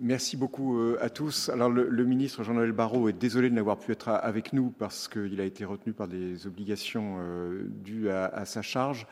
[0.00, 1.48] merci beaucoup à tous.
[1.48, 5.40] Alors le, ministre Jean-Noël Barrot est désolé de n'avoir pu être avec nous parce qu'il
[5.40, 7.18] a été retenu par des obligations
[7.84, 9.06] dues à sa charge.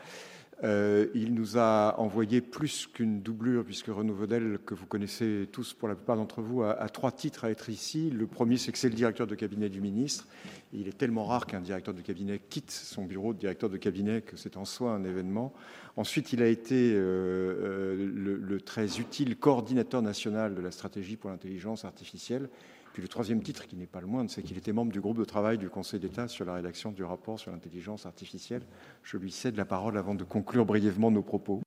[0.63, 5.73] Euh, il nous a envoyé plus qu'une doublure, puisque Renaud Vaudel, que vous connaissez tous
[5.73, 8.09] pour la plupart d'entre vous, a, trois titres à être ici.
[8.09, 10.27] Le premier, c'est que c'est le directeur de cabinet du ministre.
[10.71, 14.21] il est tellement rare qu'un directeur de cabinet quitte son bureau de directeur de cabinet
[14.21, 15.53] que c'est en soi un événement.
[15.97, 21.29] Ensuite, il a été euh, euh, le très utile coordinateur national de la stratégie pour
[21.29, 22.49] l'intelligence artificielle.
[22.95, 25.17] Puis le troisième titre, qui n'est pas le moindre, c'est qu'il était membre du groupe
[25.17, 28.61] de travail du Conseil d'État sur la rédaction du rapport sur l'intelligence artificielle.
[29.03, 31.61] Je lui cède la parole avant de conclure brièvement nos propos.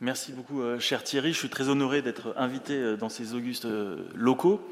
[0.00, 1.34] Merci beaucoup, euh, cher Thierry.
[1.34, 4.66] Je suis très honoré d'être invité euh, dans ces augustes euh, locaux.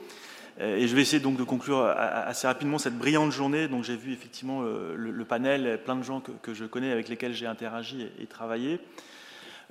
[0.59, 3.69] Et je vais essayer donc de conclure assez rapidement cette brillante journée.
[3.69, 7.47] Donc j'ai vu effectivement le, panel, plein de gens que, je connais, avec lesquels j'ai
[7.47, 8.79] interagi et travaillé.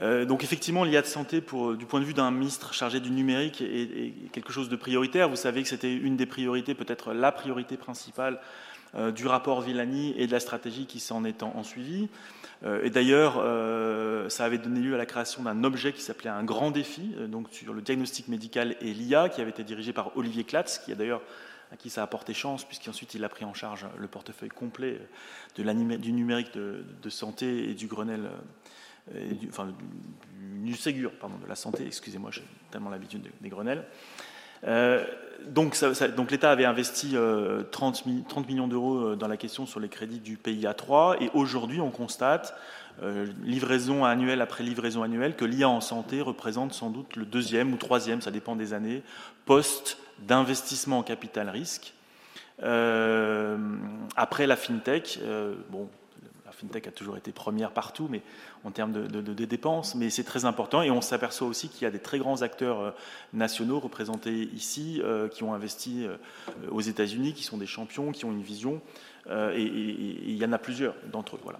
[0.01, 3.11] Euh, donc effectivement, l'IA de santé, pour, du point de vue d'un ministre chargé du
[3.11, 5.29] numérique, est, quelque chose de prioritaire.
[5.29, 8.39] Vous savez que c'était une des priorités, peut-être la priorité principale
[8.95, 12.09] euh, du rapport Villani et de la stratégie qui s'en est en, suivi.
[12.63, 13.33] Euh, et d'ailleurs,
[14.31, 17.47] ça avait donné lieu à la création d'un objet qui s'appelait un grand défi, donc
[17.51, 20.95] sur le diagnostic médical et l'IA, qui avait été dirigé par Olivier Klatz, qui a
[20.95, 21.21] d'ailleurs
[21.71, 24.99] à qui ça a porté chance, puisqu'ensuite il a pris en charge le portefeuille complet
[25.55, 28.29] du numérique de, de, santé et du Grenelle
[29.11, 29.73] du, enfin,
[30.63, 33.85] du, Ségur, pardon, de la santé, excusez-moi, j'ai tellement l'habitude des Grenelles.
[34.65, 35.03] Euh,
[35.47, 35.77] donc,
[36.31, 37.63] l'État avait investi 30, euh,
[38.29, 41.81] 30, millions d'euros euh, dans la question sur les crédits du PIA 3 et aujourd'hui
[41.81, 42.55] on constate,
[43.43, 47.77] livraison annuelle après livraison annuelle, que l'IA en santé représente sans doute le deuxième ou
[47.77, 49.01] troisième, ça dépend des années,
[49.45, 51.95] poste d'investissement en capital risque.
[52.59, 55.19] après la FinTech,
[55.71, 55.89] bon,
[56.53, 58.21] FinTech a toujours été première partout, mais
[58.63, 60.81] en termes de, dépenses, mais c'est très important.
[60.81, 62.91] Et on s'aperçoit aussi qu'il y a des très grands acteurs euh,
[63.33, 66.15] nationaux représentés ici, euh, qui ont investi euh,
[66.71, 68.81] aux États-Unis, qui sont des champions, qui ont une vision,
[69.29, 71.39] et, il y en a plusieurs d'entre eux.
[71.43, 71.59] Voilà.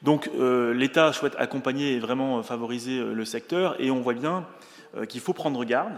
[0.00, 0.30] Donc
[0.72, 4.46] l'État souhaite accompagner et vraiment favoriser le secteur, et on voit bien
[5.10, 5.92] qu'il faut prendre garde,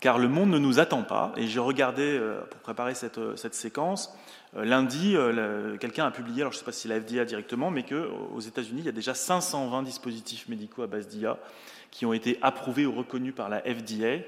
[0.00, 1.32] car le monde ne nous attend pas.
[1.38, 2.20] Et j'ai regardé,
[2.50, 4.14] pour préparer cette, séquence,
[4.62, 7.82] lundi, euh, quelqu'un a publié, alors je ne sais pas si la FDA directement, mais
[7.82, 11.38] qu'aux États-Unis, il y a déjà 520 dispositifs médicaux à base d'IA
[11.90, 14.24] qui ont été approuvés ou reconnus par la FDA.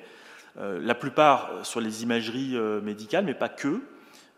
[0.59, 3.81] Euh, la plupart sur les imageries médicales, mais pas que.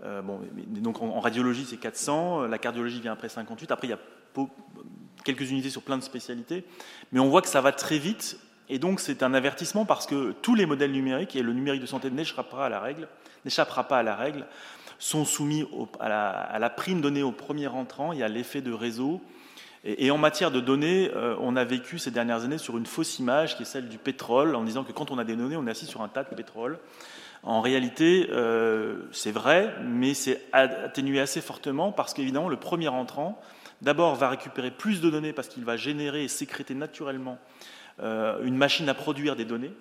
[0.02, 3.70] donc en, radiologie, c'est 400, la cardiologie vient après 58.
[3.70, 3.98] Après, il y a
[5.24, 6.64] quelques unités sur plein de spécialités,
[7.12, 8.38] mais on voit que ça va très vite.
[8.70, 11.86] Et donc, c'est un avertissement parce que tous les modèles numériques, et le numérique de
[11.86, 13.08] santé n'échappera à la règle,
[13.44, 14.46] n'échappera pas à la règle,
[14.98, 15.64] sont soumis
[16.00, 19.20] à, la, prime donnée au premier entrant, il y a l'effet de réseau.
[19.84, 23.18] Et, en matière de données, euh, on a vécu ces dernières années sur une fausse
[23.20, 25.66] image qui est celle du pétrole, en disant que quand on a des données, on
[25.66, 26.78] est assis sur un tas de pétrole.
[27.44, 33.40] En réalité, euh, c'est vrai, mais c'est atténué assez fortement parce qu'évidemment, le premier entrant,
[33.80, 37.38] d'abord, va récupérer plus de données parce qu'il va générer et sécréter naturellement
[38.00, 39.72] euh, une machine à produire des données.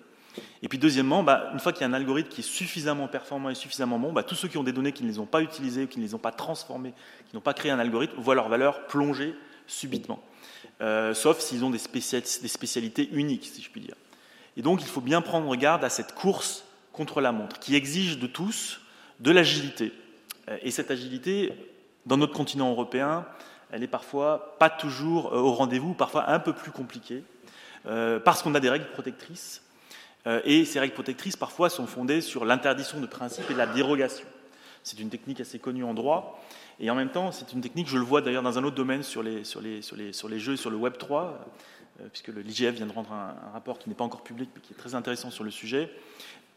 [0.62, 3.50] Et puis deuxièmement, bah, une fois qu'il y a un algorithme qui est suffisamment performant
[3.50, 5.42] et suffisamment bon, bah, tous ceux qui ont des données qui ne les ont pas
[5.42, 6.92] utilisées, qui ne les ont pas transformées,
[7.28, 9.34] qui n'ont pas créé un algorithme, voient leur valeur plonger
[9.68, 10.20] subitement.
[10.80, 13.94] Euh, sauf s'ils ont des, spécialités uniques, si je puis dire.
[14.56, 18.18] Et donc il faut bien prendre garde à cette course contre la montre, qui exige
[18.18, 18.80] de tous
[19.20, 19.92] de l'agilité.
[20.48, 21.52] Euh, et cette agilité,
[22.06, 23.26] dans notre continent européen,
[23.70, 27.22] elle est parfois pas toujours euh, au rendez-vous, parfois un peu plus compliquée,
[28.24, 29.62] parce qu'on a des règles protectrices
[30.44, 34.26] et ces règles protectrices, parfois, sont fondées sur l'interdiction de principe et la dérogation.
[34.82, 36.40] C'est une technique assez connue en droit.
[36.80, 39.02] Et en même temps, c'est une technique, je le vois d'ailleurs dans un autre domaine
[39.02, 41.46] sur les, sur les, sur les, sur les jeux, sur le Web 3,
[42.00, 44.72] euh, puisque l'IGF vient de rendre un, rapport qui n'est pas encore public, mais qui
[44.72, 45.90] est très intéressant sur le sujet.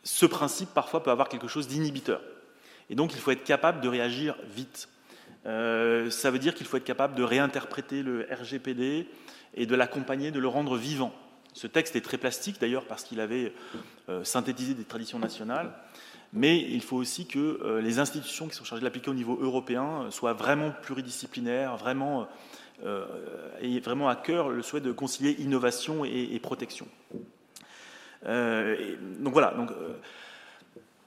[0.04, 2.22] Ce principe, parfois, peut avoir quelque chose d'inhibiteur.
[2.90, 4.90] Et donc, il faut être capable de réagir vite.
[5.48, 9.08] Euh, ça veut dire qu'il faut être capable de réinterpréter le RGPD
[9.56, 11.14] et de l'accompagner, de le rendre vivant.
[11.54, 13.54] Ce texte est très plastique d'ailleurs parce qu'il avait
[14.10, 15.74] euh, synthétisé des traditions nationales,
[16.34, 19.38] mais il faut aussi que euh, les institutions qui sont chargées de l'appliquer au niveau
[19.42, 22.28] européen euh, soient vraiment pluridisciplinaires, vraiment,
[23.62, 26.88] aient vraiment à cœur le souhait de concilier innovation et, protection.
[28.26, 29.54] donc voilà.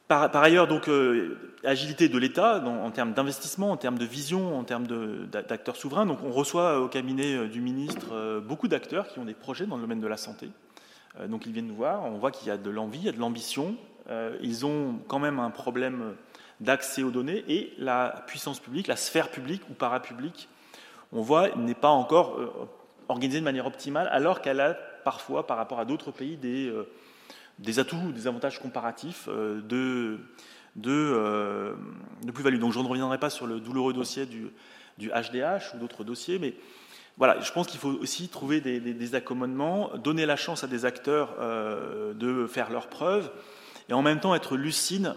[0.08, 4.64] Par, ailleurs, donc, euh, agilité de l'État en termes d'investissement, en termes de vision, en
[4.64, 4.86] termes
[5.26, 6.04] d'acteurs souverains.
[6.04, 9.66] Donc, on reçoit au cabinet euh, du ministre euh, beaucoup d'acteurs qui ont des projets
[9.66, 10.50] dans le domaine de la santé.
[11.28, 12.04] donc, ils viennent nous voir.
[12.04, 13.76] On voit qu'il y a de l'envie, il y a de l'ambition.
[14.42, 16.14] ils ont quand même un problème
[16.60, 20.48] d'accès aux données et la puissance publique, la sphère publique ou parapublique,
[21.12, 22.38] on voit, n'est pas encore
[23.08, 24.74] organisée de manière optimale alors qu'elle a
[25.04, 26.72] parfois par rapport à d'autres pays des,
[27.58, 30.18] des atouts, des avantages comparatifs de,
[30.76, 31.74] de,
[32.24, 32.58] de plus-value.
[32.58, 34.50] Donc je ne reviendrai pas sur le douloureux dossier du,
[34.98, 36.54] du HDH ou d'autres dossiers, mais
[37.16, 41.36] voilà, je pense qu'il faut aussi trouver des, accommodements, donner la chance à des acteurs
[41.38, 43.30] euh, de faire leurs preuves,
[43.88, 45.14] et en même temps être lucide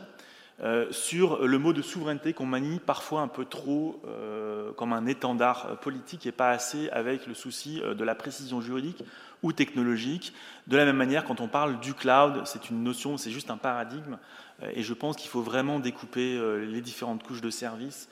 [0.61, 5.05] euh, sur le mot de souveraineté qu'on manie parfois un peu trop euh, comme un
[5.05, 9.03] étendard politique et pas assez avec le souci de la précision juridique
[9.43, 10.33] ou technologique.
[10.65, 13.57] De la même manière, quand on parle du cloud, c'est une notion, c'est juste un
[13.57, 14.17] paradigme.
[14.73, 18.09] Et je pense qu'il faut vraiment découper les différentes couches de services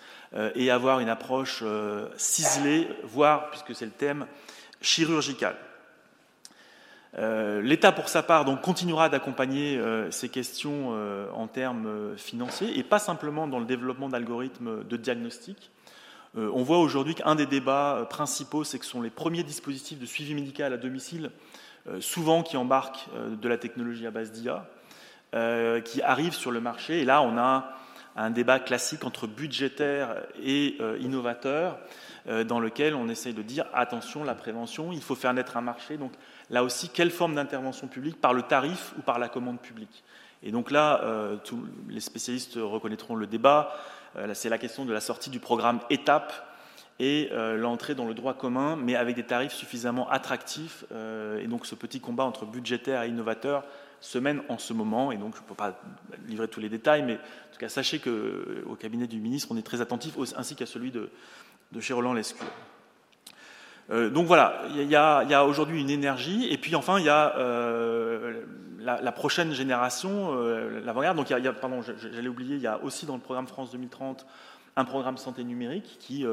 [0.53, 1.63] et avoir une approche
[2.15, 4.27] ciselée, voire, puisque c'est le thème,
[4.81, 5.57] chirurgicale.
[7.17, 9.81] L'État, pour sa part, donc, continuera d'accompagner
[10.11, 10.93] ces questions
[11.33, 15.71] en termes financiers et pas simplement dans le développement d'algorithmes de diagnostic.
[16.35, 20.05] on voit aujourd'hui qu'un des débats principaux, c'est que ce sont les premiers dispositifs de
[20.05, 21.31] suivi médical à domicile,
[22.01, 24.67] souvent qui embarquent de la technologie à base d'IA.
[25.35, 27.01] Euh, qui arrivent sur le marché.
[27.01, 27.73] Et là, on a
[28.15, 31.77] un débat classique entre budgétaire et euh, innovateur,
[32.29, 35.61] euh, dans lequel on essaye de dire attention, la prévention, il faut faire naître un
[35.61, 35.97] marché.
[36.49, 40.03] Là aussi, quelle forme d'intervention publique, par le tarif ou par la commande publique
[40.43, 41.01] Et donc là,
[41.43, 43.75] tous les spécialistes reconnaîtront le débat.
[44.33, 46.33] C'est la question de la sortie du programme étape
[46.99, 50.85] et l'entrée dans le droit commun, mais avec des tarifs suffisamment attractifs.
[50.91, 53.63] et donc ce petit combat entre budgétaire et innovateur
[54.05, 55.79] semaine en ce moment, et donc je ne peux pas
[56.27, 59.57] livrer tous les détails, mais en tout cas, sachez qu'au euh, cabinet du ministre, on
[59.57, 61.09] est très attentif, ainsi qu'à celui de,
[61.71, 62.45] de chez Roland Lescure.
[63.91, 67.37] Euh, donc voilà, il y a, aujourd'hui une énergie, et puis enfin, il y a
[67.37, 68.41] euh,
[68.79, 70.35] la, prochaine génération,
[70.83, 71.17] l'avant-garde.
[71.17, 74.25] Donc, y a, pardon, j'allais oublier, il y a aussi dans le programme France 2030
[74.77, 76.25] un programme santé numérique qui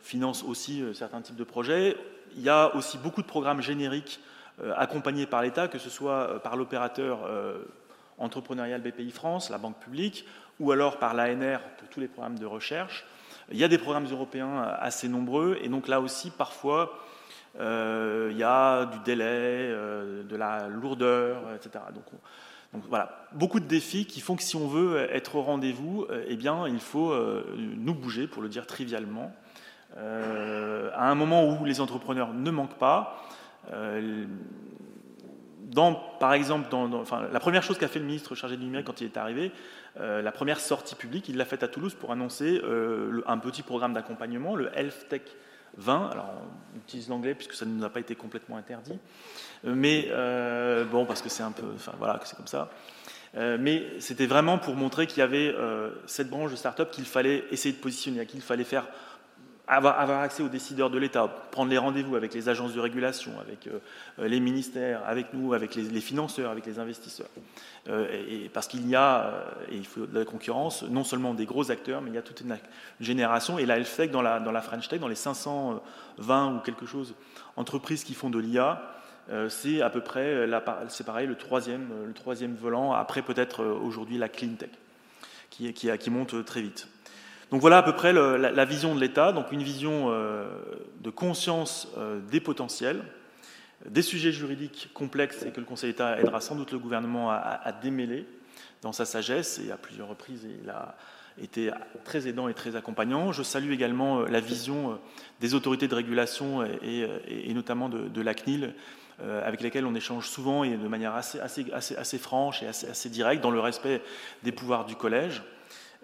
[0.00, 1.96] finance aussi certains types de projets.
[2.36, 4.20] Il y a aussi beaucoup de programmes génériques
[4.62, 7.62] euh, accompagnés par l'État, que ce soit euh, par l'opérateur euh,
[8.18, 10.26] entrepreneurial BPI France, la banque publique,
[10.58, 13.06] ou alors par l'ANR pour tous les programmes de recherche.
[13.50, 16.98] Il y a des programmes européens assez nombreux, et donc là aussi, parfois,
[17.58, 21.84] il y a du délai, de la lourdeur, etc.
[22.72, 26.36] Donc, voilà, beaucoup de défis qui font que si on veut être au rendez-vous, eh
[26.36, 27.12] bien, il faut
[27.56, 29.32] nous bouger, pour le dire trivialement,
[29.96, 33.20] à un moment où les entrepreneurs ne manquent pas,
[33.72, 34.24] euh,
[36.18, 36.68] par exemple,
[37.32, 39.52] la première chose qu'a fait le ministre chargé du numérique quand il est arrivé,
[39.98, 43.62] euh, la première sortie publique, il l'a faite à Toulouse pour annoncer euh, un petit
[43.62, 45.22] programme d'accompagnement, le Health Tech
[45.76, 46.10] 20.
[46.10, 46.32] Alors,
[46.74, 48.98] on utilise l'anglais puisque ça ne nous a pas été complètement interdit,
[49.64, 50.08] mais
[50.90, 52.70] bon, parce que c'est un peu, enfin voilà, c'est comme ça.
[53.34, 55.54] mais c'était vraiment pour montrer qu'il y avait
[56.06, 58.86] cette branche de start-up qu'il fallait essayer de positionner, qu'il fallait faire
[59.70, 63.68] avoir, accès aux décideurs de l'État, prendre les rendez-vous avec les agences de régulation, avec
[63.68, 63.78] euh,
[64.26, 67.28] les ministères, avec nous, avec les, financeurs, avec les investisseurs.
[67.88, 71.34] Euh, et, parce qu'il y a, euh, et il faut de la concurrence, non seulement
[71.34, 72.56] des gros acteurs, mais il y a toute une
[73.00, 73.58] génération.
[73.58, 77.14] Et la Health dans la, French Tech, dans les 520 ou quelque chose
[77.56, 78.82] entreprises qui font de l'IA,
[79.48, 80.48] c'est à peu près,
[80.88, 84.70] c'est pareil, le troisième, volant, après peut-être aujourd'hui la Clean Tech,
[85.50, 86.88] qui monte très vite.
[87.50, 90.48] Donc voilà à peu près la, vision de l'État, donc une vision euh,
[91.00, 93.02] de conscience euh, des potentiels,
[93.86, 97.72] des sujets juridiques complexes et que le Conseil d'État aidera sans doute le gouvernement à,
[97.82, 98.26] démêler
[98.82, 100.96] dans sa sagesse et à plusieurs reprises il a
[101.42, 101.70] été
[102.04, 103.32] très aidant et très accompagnant.
[103.32, 105.00] Je salue également euh, la vision
[105.40, 108.74] des autorités de régulation et, notamment de, la CNIL
[109.44, 113.60] avec lesquelles on échange souvent et de manière assez, franche et assez directe dans le
[113.60, 114.02] respect
[114.44, 115.42] des pouvoirs du collège.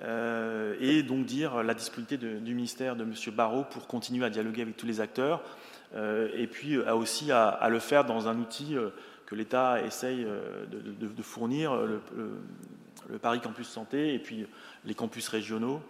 [0.02, 3.14] Euh, et donc dire la disponibilité du ministère de M.
[3.34, 5.42] Barrot pour continuer à dialoguer avec tous les acteurs,
[5.94, 8.90] euh, et puis aussi à, le faire dans un outil euh,
[9.24, 10.24] que l'État essaye
[10.70, 12.00] de, fournir, le,
[13.20, 14.46] Paris Campus Santé, et puis
[14.84, 15.80] les campus régionaux.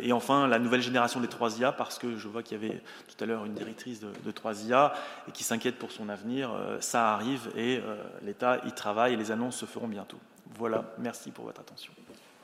[0.00, 3.24] et enfin, la nouvelle génération des 3IA, parce que je vois qu'il y avait tout
[3.24, 4.92] à l'heure une directrice de, de 3IA
[5.28, 6.50] et qui s'inquiète pour son avenir.
[6.78, 7.80] ça arrive et
[8.22, 10.18] l'État y travaille et les annonces se feront bientôt.
[10.56, 11.92] Voilà, merci pour votre attention.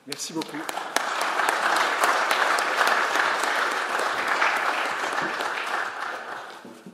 [0.07, 0.57] Merci beaucoup.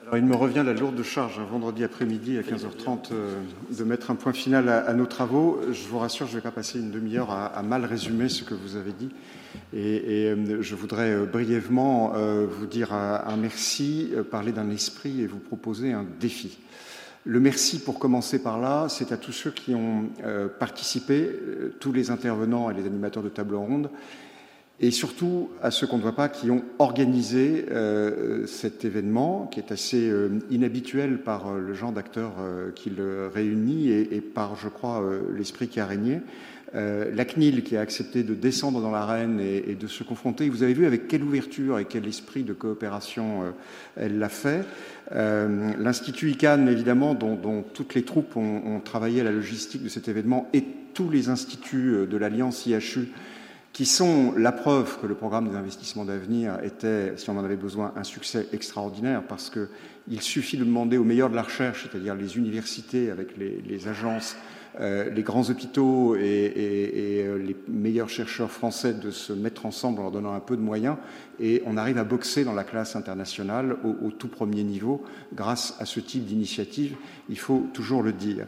[0.03, 3.41] Alors, il me revient la lourde charge un vendredi après-midi à 15h30 euh,
[3.77, 5.61] de mettre un point final à, nos travaux.
[5.73, 8.55] Je vous rassure, je ne vais pas passer une demi-heure à, mal résumer ce que
[8.55, 9.11] vous avez dit.
[9.73, 12.13] Et, euh, je voudrais euh, brièvement
[12.49, 16.59] vous dire un merci, parler d'un esprit et vous proposer un défi.
[17.29, 21.75] Le merci, pour commencer par là, c'est à tous ceux qui ont euh, participé, euh,
[21.81, 23.91] tous les intervenants et les animateurs de table ronde,
[24.79, 29.59] et surtout à ceux qu'on ne voit pas qui ont organisé euh, cet événement qui
[29.59, 30.09] est assez
[30.51, 32.35] inhabituel par le genre d'acteurs
[32.77, 35.03] qui le réunit et, par, je crois,
[35.35, 36.21] l'esprit qui a régné.
[36.75, 40.49] La CNIL qui a accepté de descendre dans l'arène et, de se confronter.
[40.49, 43.55] Vous avez vu avec quelle ouverture et quel esprit de coopération
[43.97, 44.65] elle l'a fait.
[45.15, 50.49] L'Institut ICANN, évidemment, dont, toutes les troupes ont, travaillé à la logistique de cet événement
[50.53, 53.09] et tous les instituts de l'Alliance IHU
[53.77, 57.57] qui sont la preuve que le programme des investissements d'avenir était, si on en avait
[57.57, 62.15] besoin, un succès extraordinaire, parce qu'il suffit de demander aux meilleurs de la recherche, c'est-à-dire
[62.15, 64.39] les universités avec les, agences, euh,
[64.79, 70.13] les grands hôpitaux et, euh, les meilleurs chercheurs français de se mettre ensemble en leur
[70.13, 70.97] donnant un peu de moyens,
[71.41, 75.03] et on arrive à boxer dans la classe internationale au, tout premier niveau
[75.35, 76.97] grâce à ce type d'initiative,
[77.29, 78.47] il faut toujours le dire.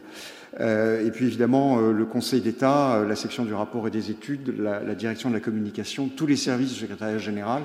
[0.59, 4.09] Euh, et puis évidemment, euh, le Conseil d'État, euh, la section du rapport et des
[4.09, 7.63] études, la, direction de la communication, tous les services du secrétariat général,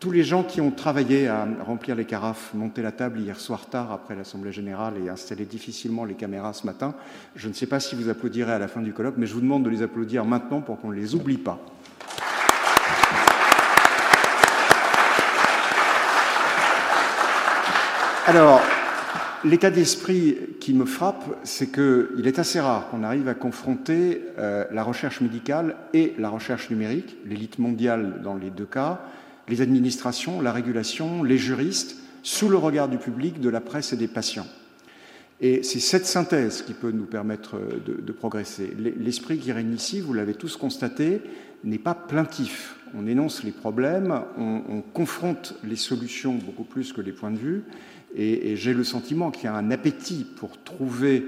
[0.00, 3.66] tous les gens qui ont travaillé à remplir les carafes, monter la table hier soir
[3.66, 6.94] tard après l'Assemblée générale et installer difficilement les caméras ce matin.
[7.36, 9.40] Je ne sais pas si vous applaudirez à la fin du colloque, mais je vous
[9.40, 11.58] demande de les applaudir maintenant pour qu'on ne les oublie pas.
[18.26, 18.60] Alors,
[19.44, 24.64] L'état d'esprit qui me frappe, c'est qu'il est assez rare qu'on arrive à confronter euh,
[24.72, 29.02] la recherche médicale et la recherche numérique, l'élite mondiale dans les deux cas,
[29.48, 33.96] les administrations, la régulation, les juristes, sous le regard du public, de la presse et
[33.96, 34.46] des patients.
[35.40, 38.72] Et c'est cette synthèse qui peut nous permettre de, progresser.
[38.78, 41.20] L'esprit qui règne ici, vous l'avez tous constaté,
[41.64, 42.76] n'est pas plaintif.
[42.94, 47.38] On énonce les problèmes, on, on confronte les solutions beaucoup plus que les points de
[47.38, 47.64] vue,
[48.14, 51.26] et, j'ai le sentiment qu'il y a un appétit pour trouver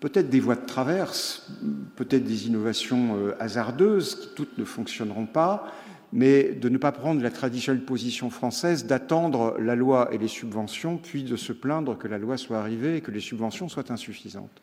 [0.00, 1.50] peut-être des voies de traverse,
[1.96, 5.72] peut-être des innovations euh, hasardeuses qui toutes ne fonctionneront pas,
[6.16, 10.96] mais de ne pas prendre la traditionnelle position française d'attendre la loi et les subventions,
[10.96, 14.62] puis de se plaindre que la loi soit arrivée et que les subventions soient insuffisantes.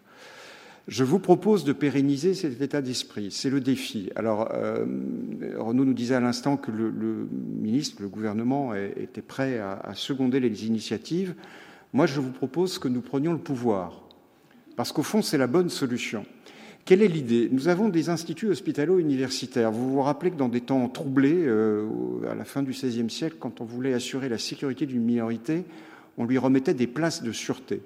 [0.87, 3.29] Je vous propose de pérenniser cet état d'esprit.
[3.29, 4.09] C'est le défi.
[4.15, 4.83] Alors, euh,
[5.59, 6.91] Renaud nous disait à l'instant que le,
[7.31, 11.35] ministre, le gouvernement était prêt à, seconder les initiatives.
[11.93, 14.01] Moi, je vous propose que nous prenions le pouvoir,
[14.75, 16.25] parce qu'au fond, c'est la bonne solution.
[16.85, 17.47] Quelle est l'idée?
[17.49, 19.71] Nous avons des instituts hospitalo-universitaires.
[19.71, 21.87] Vous vous rappelez que dans des temps troublés, euh,
[22.29, 25.63] à la fin du XVIe siècle, quand on voulait assurer la sécurité d'une minorité,
[26.17, 27.81] on lui remettait des places de sûreté.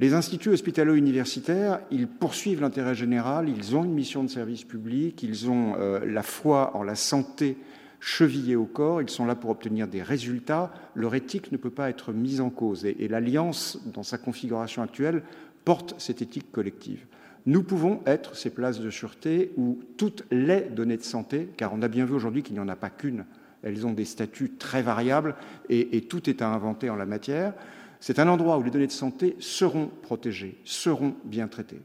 [0.00, 5.50] Les instituts hospitalo-universitaires, ils poursuivent l'intérêt général, ils ont une mission de service public, ils
[5.50, 7.58] ont euh, la foi en la santé
[8.00, 11.90] chevillée au corps, ils sont là pour obtenir des résultats, leur éthique ne peut pas
[11.90, 12.86] être mise en cause.
[12.86, 15.22] Et, l'Alliance, dans sa configuration actuelle,
[15.66, 17.04] porte cette éthique collective.
[17.46, 21.82] Nous pouvons être ces places de sûreté où toutes les données de santé, car on
[21.82, 23.24] a bien vu aujourd'hui qu'il n'y en a pas qu'une,
[23.62, 25.34] elles ont des statuts très variables
[25.68, 27.54] et tout est à inventer en la matière,
[28.00, 31.80] c'est un endroit où les données de santé seront protégées, seront bien traitées.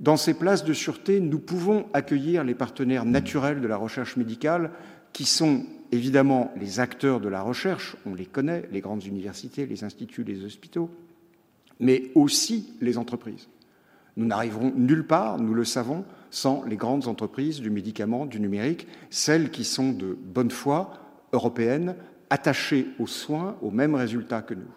[0.00, 4.70] Dans ces places de sûreté, nous pouvons accueillir les partenaires naturels de la recherche médicale,
[5.12, 9.84] qui sont évidemment les acteurs de la recherche, on les connaît, les grandes universités, les
[9.84, 10.90] instituts, les hôpitaux,
[11.80, 13.48] mais aussi les entreprises.
[14.20, 18.86] Nous n'arriverons nulle part, nous le savons, sans les grandes entreprises du médicament, du numérique,
[19.08, 20.92] celles qui sont de bonne foi,
[21.32, 21.96] européennes,
[22.28, 24.68] attachées aux soins, aux mêmes résultats que nous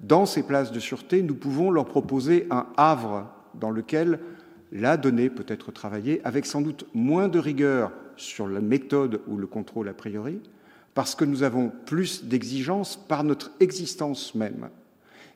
[0.00, 4.20] dans ces places de sûreté, nous pouvons leur proposer un havre dans lequel
[4.72, 9.36] la donnée peut être travaillée avec sans doute moins de rigueur sur la méthode ou
[9.36, 10.40] le contrôle a priori,
[10.94, 14.68] parce que nous avons plus d'exigences par notre existence même.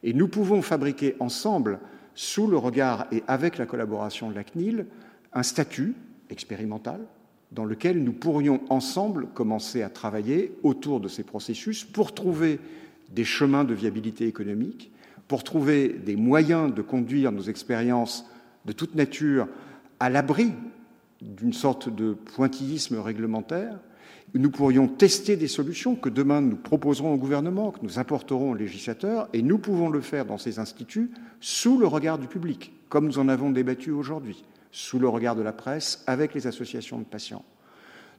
[0.02, 1.78] Et nous pouvons fabriquer ensemble,
[2.14, 4.86] sous le regard et avec la collaboration de la CNIL,
[5.32, 5.94] un statut
[6.30, 7.00] expérimental
[7.52, 12.58] dans lequel nous pourrions ensemble commencer à travailler autour de ces processus pour trouver
[13.10, 14.90] des chemins de viabilité économique,
[15.28, 18.26] pour trouver des moyens de conduire nos expériences
[18.64, 19.48] de toute nature
[20.00, 20.52] à l'abri
[21.22, 23.78] d'une sorte de pointillisme réglementaire,
[24.34, 28.54] nous pourrions tester des solutions que demain nous proposerons au gouvernement, que nous apporterons aux
[28.54, 33.06] législateurs, et nous pouvons le faire dans ces instituts sous le regard du public, comme
[33.06, 37.04] nous en avons débattu aujourd'hui, sous le regard de la presse, avec les associations de
[37.04, 37.44] patients.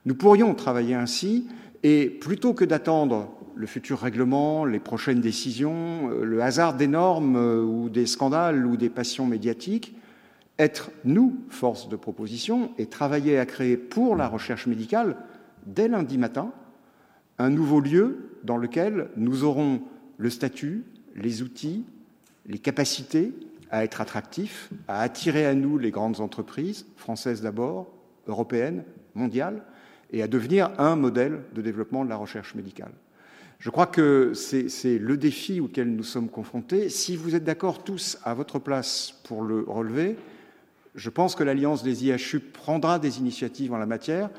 [0.06, 1.48] Nous pourrions travailler ainsi,
[1.82, 7.36] et plutôt que d'attendre le futur règlement, les prochaines décisions, euh, le hasard des normes
[7.36, 9.94] euh, ou des scandales ou des passions médiatiques,
[10.58, 15.16] être, nous, force de proposition, et travailler à créer pour la recherche médicale,
[15.66, 16.52] dès lundi matin,
[17.38, 19.82] un nouveau lieu dans lequel nous aurons
[20.16, 21.84] le statut, les outils,
[22.46, 23.34] les capacités
[23.70, 27.92] à être attractifs, à attirer à nous les grandes entreprises, françaises d'abord,
[28.26, 29.62] européennes, mondiales,
[30.12, 32.92] et à devenir un modèle de développement de la recherche médicale.
[33.58, 36.88] Je crois que c'est le défi auquel nous sommes confrontés.
[36.88, 40.16] Si vous êtes d'accord tous à votre place pour le relever,
[40.94, 44.30] je pense que l'Alliance des IHU prendra des initiatives en la matière.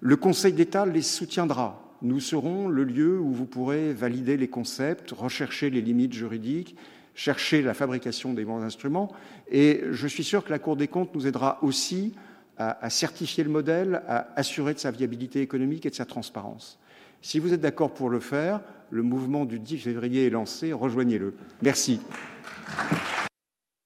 [0.00, 1.82] Le Conseil d'État les soutiendra.
[2.02, 6.76] Nous serons le lieu où vous pourrez valider les concepts, rechercher les limites juridiques,
[7.14, 9.10] chercher la fabrication des bons instruments.
[9.50, 12.14] Et je suis sûr que la Cour des comptes nous aidera aussi
[12.58, 16.78] à, certifier le modèle, à assurer de sa viabilité économique et de sa transparence.
[17.22, 18.60] Si vous êtes d'accord pour le faire,
[18.90, 21.34] le mouvement du 10 février est lancé, rejoignez-le.
[21.62, 22.00] Merci.